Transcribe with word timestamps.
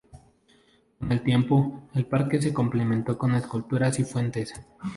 Con 0.97 1.11
el 1.11 1.21
tiempo, 1.21 1.83
el 1.93 2.07
parque 2.07 2.41
se 2.41 2.51
complementó 2.55 3.19
con 3.19 3.35
esculturas 3.35 3.99
y 3.99 4.03
fuentes. 4.03 4.51